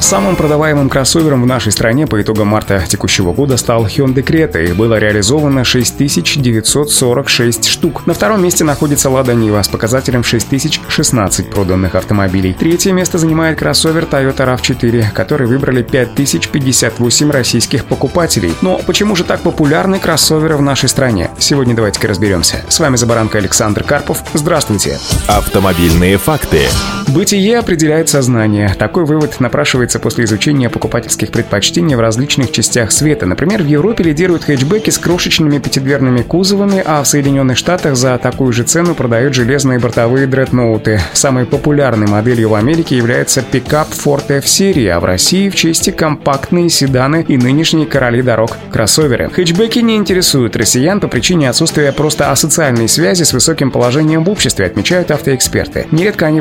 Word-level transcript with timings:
Самым 0.00 0.34
продаваемым 0.34 0.88
кроссовером 0.88 1.42
в 1.42 1.46
нашей 1.46 1.72
стране 1.72 2.06
по 2.06 2.20
итогам 2.20 2.48
марта 2.48 2.82
текущего 2.88 3.32
года 3.32 3.56
стал 3.56 3.86
Hyundai 3.86 4.24
Creta. 4.24 4.64
Их 4.64 4.74
было 4.74 4.98
реализовано 4.98 5.62
6946 5.62 7.68
штук. 7.68 8.06
На 8.06 8.14
втором 8.14 8.42
месте 8.42 8.64
находится 8.64 9.10
Lada 9.10 9.36
Niva 9.36 9.62
с 9.62 9.68
показателем 9.68 10.24
6016 10.24 11.50
проданных 11.50 11.94
автомобилей. 11.94 12.56
Третье 12.58 12.92
место 12.92 13.18
занимает 13.18 13.58
кроссовер 13.58 14.04
Toyota 14.04 14.56
RAV4, 14.56 15.12
который 15.12 15.46
выбрали 15.46 15.82
5058 15.82 17.30
российских 17.30 17.84
покупателей. 17.84 18.54
Но 18.62 18.80
почему 18.86 19.14
же 19.14 19.24
так 19.24 19.42
популярны 19.42 20.00
кроссоверы 20.00 20.56
в 20.56 20.62
нашей 20.62 20.88
стране? 20.88 21.30
Сегодня 21.38 21.74
давайте-ка 21.74 22.08
разберемся. 22.08 22.64
С 22.68 22.80
вами 22.80 22.96
Забаранка 22.96 23.38
Александр 23.38 23.84
Карпов. 23.84 24.24
Здравствуйте. 24.32 24.98
Автомобильные 25.28 26.16
факты. 26.16 26.62
Бытие 27.12 27.58
определяет 27.58 28.08
сознание. 28.08 28.72
Такой 28.78 29.04
вывод 29.04 29.40
напрашивается 29.40 29.98
после 29.98 30.26
изучения 30.26 30.70
покупательских 30.70 31.32
предпочтений 31.32 31.96
в 31.96 32.00
различных 32.00 32.52
частях 32.52 32.92
света. 32.92 33.26
Например, 33.26 33.64
в 33.64 33.66
Европе 33.66 34.04
лидируют 34.04 34.44
хэтчбеки 34.44 34.90
с 34.90 34.98
крошечными 34.98 35.58
пятидверными 35.58 36.22
кузовами, 36.22 36.80
а 36.86 37.02
в 37.02 37.08
Соединенных 37.08 37.56
Штатах 37.56 37.96
за 37.96 38.16
такую 38.18 38.52
же 38.52 38.62
цену 38.62 38.94
продают 38.94 39.34
железные 39.34 39.80
бортовые 39.80 40.28
дредноуты. 40.28 41.00
Самой 41.12 41.46
популярной 41.46 42.06
моделью 42.06 42.50
в 42.50 42.54
Америке 42.54 42.96
является 42.96 43.42
пикап 43.42 43.88
Ford 43.88 44.30
F-серии, 44.38 44.86
а 44.86 45.00
в 45.00 45.04
России 45.04 45.48
в 45.48 45.56
чести 45.56 45.90
компактные 45.90 46.68
седаны 46.68 47.24
и 47.26 47.36
нынешние 47.36 47.86
короли 47.86 48.22
дорог– 48.22 48.56
кроссоверы. 48.72 49.30
Хэтчбеки 49.30 49.80
не 49.80 49.96
интересуют 49.96 50.54
россиян 50.54 51.00
по 51.00 51.08
причине 51.08 51.50
отсутствия 51.50 51.90
просто 51.90 52.30
асоциальной 52.30 52.88
связи 52.88 53.24
с 53.24 53.32
высоким 53.32 53.72
положением 53.72 54.22
в 54.22 54.30
обществе, 54.30 54.66
отмечают 54.66 55.10
автоэксперты. 55.10 55.88
Нередко 55.90 56.26
они 56.26 56.40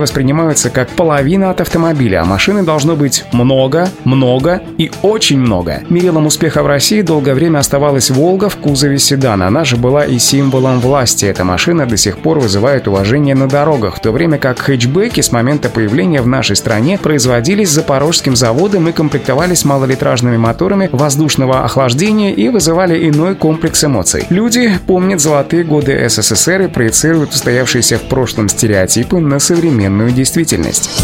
воспринимаются 0.60 0.70
как 0.70 0.90
половина 0.90 1.50
от 1.52 1.62
автомобиля, 1.62 2.22
а 2.22 2.26
машины 2.26 2.64
должно 2.64 2.96
быть 2.96 3.26
много, 3.32 3.90
много 4.04 4.62
и 4.78 4.92
очень 5.02 5.40
много. 5.40 5.82
Мерилом 5.90 6.26
успеха 6.26 6.64
в 6.64 6.68
России 6.68 7.02
долгое 7.02 7.34
время 7.34 7.60
оставалась 7.60 8.10
«Волга» 8.10 8.50
в 8.50 8.58
кузове 8.58 9.00
седана. 9.00 9.48
Она 9.48 9.64
же 9.64 9.78
была 9.78 10.06
и 10.06 10.20
символом 10.20 10.80
власти. 10.80 11.26
Эта 11.26 11.44
машина 11.44 11.86
до 11.86 11.98
сих 11.98 12.18
пор 12.18 12.40
вызывает 12.40 12.88
уважение 12.88 13.36
на 13.36 13.48
дорогах, 13.48 13.96
в 13.96 14.00
то 14.02 14.12
время 14.12 14.38
как 14.38 14.60
хэтчбеки 14.60 15.22
с 15.22 15.32
момента 15.32 15.70
появления 15.70 16.22
в 16.22 16.28
нашей 16.28 16.56
стране 16.56 16.98
производились 16.98 17.70
запорожским 17.70 18.36
заводом 18.36 18.88
и 18.90 18.92
комплектовались 18.92 19.66
малолитражными 19.66 20.38
моторами 20.38 20.90
воздушного 20.92 21.64
охлаждения 21.64 22.34
и 22.34 22.50
вызывали 22.50 23.10
иной 23.10 23.36
комплекс 23.36 23.84
эмоций. 23.84 24.26
Люди 24.30 24.72
помнят 24.88 25.22
золотые 25.22 25.64
годы 25.64 26.08
СССР 26.10 26.64
и 26.64 26.68
проецируют 26.68 27.32
устоявшиеся 27.32 27.98
в 27.98 28.04
прошлом 28.04 28.50
стереотипы 28.50 29.20
на 29.20 29.40
современную 29.40 30.12
действительность. 30.12 30.49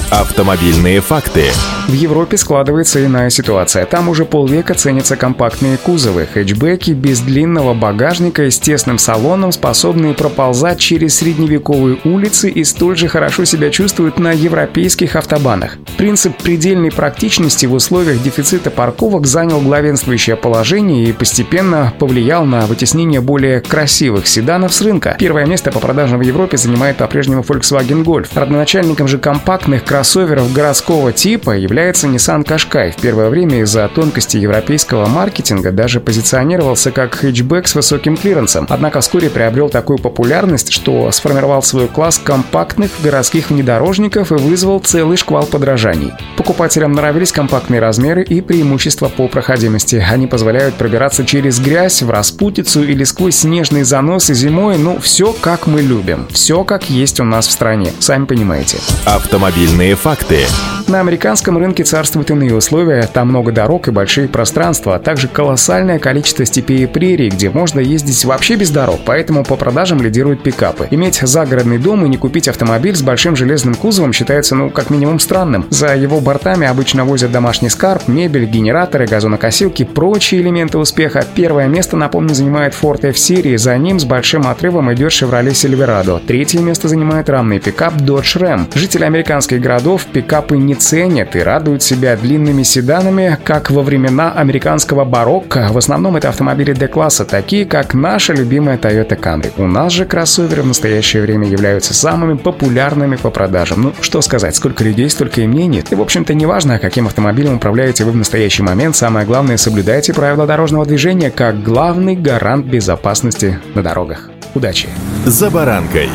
Автомобильные 0.10 1.02
факты. 1.02 1.52
В 1.88 1.94
Европе 1.94 2.36
складывается 2.36 3.06
иная 3.06 3.30
ситуация. 3.30 3.86
Там 3.86 4.10
уже 4.10 4.26
полвека 4.26 4.74
ценятся 4.74 5.16
компактные 5.16 5.78
кузовы, 5.78 6.26
хэтчбеки 6.26 6.92
без 6.92 7.20
длинного 7.20 7.76
багажника 7.76 8.46
и 8.46 8.50
с 8.50 8.58
тесным 8.58 8.98
салоном, 8.98 9.52
способные 9.52 10.16
проползать 10.16 10.80
через 10.80 11.18
средневековые 11.18 12.00
улицы 12.04 12.50
и 12.50 12.64
столь 12.64 12.98
же 12.98 13.08
хорошо 13.08 13.46
себя 13.46 13.70
чувствуют 13.70 14.18
на 14.18 14.32
европейских 14.32 15.16
автобанах. 15.16 15.78
Принцип 15.96 16.36
предельной 16.38 16.92
практичности 16.92 17.68
в 17.68 17.74
условиях 17.74 18.20
дефицита 18.24 18.72
парковок 18.72 19.28
занял 19.28 19.62
главенствующее 19.62 20.38
положение 20.38 21.06
и 21.06 21.14
постепенно 21.14 21.94
повлиял 22.00 22.46
на 22.46 22.66
вытеснение 22.66 23.22
более 23.22 23.62
красивых 23.62 24.26
седанов 24.26 24.74
с 24.74 24.82
рынка. 24.82 25.18
Первое 25.20 25.46
место 25.46 25.72
по 25.72 25.80
продажам 25.80 26.18
в 26.18 26.24
Европе 26.24 26.58
занимает 26.58 26.98
по-прежнему 26.98 27.44
Volkswagen 27.44 28.04
Golf. 28.04 28.30
Родоначальником 28.34 29.08
же 29.08 29.20
компактных 29.20 29.84
кроссоверов 29.84 30.52
городского 30.52 31.14
типа 31.14 31.52
является 31.52 31.75
Nissan 31.76 32.46
Qashqai 32.46 32.92
в 32.92 33.02
первое 33.02 33.30
время 33.30 33.60
из-за 33.60 33.90
тонкости 33.90 34.38
европейского 34.38 35.08
маркетинга 35.08 35.74
даже 35.74 36.00
позиционировался 36.00 36.92
как 36.92 37.16
хэтчбэк 37.16 37.68
с 37.68 37.76
высоким 37.76 38.16
клиренсом, 38.16 38.66
однако 38.70 39.02
вскоре 39.02 39.30
приобрел 39.30 39.70
такую 39.70 40.00
популярность, 40.00 40.72
что 40.72 41.12
сформировал 41.12 41.62
свой 41.64 41.90
класс 41.90 42.18
компактных 42.18 42.92
городских 43.04 43.50
внедорожников 43.50 44.32
и 44.32 44.36
вызвал 44.36 44.80
целый 44.80 45.18
шквал 45.18 45.48
подражаний. 45.48 46.14
Покупателям 46.38 46.94
нравились 46.94 47.34
компактные 47.34 47.82
размеры 47.82 48.24
и 48.24 48.40
преимущества 48.40 49.10
по 49.10 49.28
проходимости. 49.28 50.02
Они 50.10 50.28
позволяют 50.28 50.76
пробираться 50.76 51.26
через 51.26 51.60
грязь, 51.60 52.02
в 52.02 52.10
распутицу 52.10 52.84
или 52.84 53.04
сквозь 53.04 53.36
снежные 53.36 53.84
заносы 53.84 54.34
зимой, 54.34 54.78
ну 54.78 54.98
все 55.00 55.34
как 55.34 55.68
мы 55.68 55.82
любим, 55.82 56.28
все 56.32 56.64
как 56.64 56.90
есть 56.90 57.20
у 57.20 57.26
нас 57.26 57.48
в 57.48 57.52
стране, 57.52 57.92
сами 58.00 58.24
понимаете. 58.24 58.78
Автомобильные 59.04 59.96
факты. 59.96 60.46
На 60.88 61.00
американском 61.00 61.58
рынке 61.58 61.65
царствуют 61.74 62.32
иные 62.32 62.56
условия, 62.56 63.08
там 63.12 63.30
много 63.30 63.52
дорог 63.52 63.88
и 63.88 63.92
большие 63.92 64.28
пространства, 64.28 64.96
а 64.96 65.00
также 65.00 65.28
колоссальное 65.28 66.00
количество 66.00 66.46
степей 66.46 66.84
и 66.84 66.86
прерий, 66.86 67.30
где 67.30 67.50
можно 67.50 67.80
ездить 67.80 68.24
вообще 68.26 68.56
без 68.56 68.70
дорог, 68.70 69.00
поэтому 69.06 69.44
по 69.44 69.56
продажам 69.56 70.02
лидируют 70.02 70.44
пикапы. 70.44 70.88
Иметь 70.92 71.20
загородный 71.22 71.78
дом 71.78 72.06
и 72.06 72.10
не 72.10 72.18
купить 72.18 72.48
автомобиль 72.48 72.96
с 72.96 73.02
большим 73.02 73.36
железным 73.36 73.76
кузовом 73.76 74.14
считается, 74.14 74.56
ну, 74.56 74.70
как 74.70 74.90
минимум 74.90 75.20
странным. 75.20 75.66
За 75.70 75.96
его 75.96 76.20
бортами 76.20 76.68
обычно 76.68 77.06
возят 77.06 77.32
домашний 77.32 77.70
скарб, 77.70 78.08
мебель, 78.08 78.46
генераторы, 78.46 79.08
газонокосилки, 79.08 79.84
прочие 79.84 80.42
элементы 80.42 80.78
успеха. 80.78 81.24
Первое 81.36 81.68
место, 81.68 81.98
напомню, 81.98 82.34
занимает 82.34 82.74
Ford 82.80 83.06
F-серии, 83.10 83.58
за 83.58 83.78
ним 83.78 84.00
с 84.00 84.06
большим 84.06 84.48
отрывом 84.48 84.94
идет 84.94 85.12
Chevrolet 85.12 85.52
Silverado. 85.52 86.22
Третье 86.26 86.60
место 86.60 86.88
занимает 86.88 87.30
рамный 87.30 87.60
пикап 87.60 87.96
Dodge 87.96 88.40
Ram. 88.40 88.68
Жители 88.76 89.04
американских 89.04 89.62
городов 89.62 90.06
пикапы 90.06 90.58
не 90.58 90.76
ценят 90.76 91.36
и 91.36 91.40
радуют 91.56 91.84
себя 91.84 92.18
длинными 92.18 92.64
седанами, 92.64 93.38
как 93.46 93.72
во 93.72 93.82
времена 93.82 94.34
американского 94.34 95.06
барокко. 95.06 95.70
В 95.72 95.78
основном 95.78 96.18
это 96.18 96.28
автомобили 96.28 96.74
D-класса, 96.74 97.24
такие 97.24 97.66
как 97.66 97.94
наша 97.94 98.34
любимая 98.34 98.78
Toyota 98.78 99.18
Camry. 99.18 99.54
У 99.56 99.66
нас 99.66 99.94
же 99.94 100.04
кроссоверы 100.04 100.64
в 100.64 100.68
настоящее 100.68 101.22
время 101.22 101.48
являются 101.48 101.94
самыми 101.94 102.36
популярными 102.36 103.16
по 103.16 103.30
продажам. 103.30 103.84
Ну, 103.84 103.94
что 104.02 104.20
сказать, 104.22 104.54
сколько 104.54 104.84
людей, 104.84 105.10
столько 105.10 105.40
и 105.40 105.48
мнений. 105.48 105.82
И, 105.90 105.96
в 105.96 106.02
общем-то, 106.02 106.34
не 106.34 106.46
важно, 106.46 106.78
каким 106.78 107.08
автомобилем 107.08 107.56
управляете 107.56 108.04
вы 108.04 108.12
в 108.12 108.18
настоящий 108.18 108.64
момент, 108.64 108.98
самое 108.98 109.26
главное, 109.26 109.56
соблюдайте 109.56 110.14
правила 110.14 110.46
дорожного 110.46 110.86
движения 110.86 111.32
как 111.32 111.64
главный 111.64 112.18
гарант 112.18 112.66
безопасности 112.66 113.60
на 113.76 113.82
дорогах. 113.82 114.30
Удачи! 114.56 114.90
За 115.26 115.50
баранкой. 115.50 116.10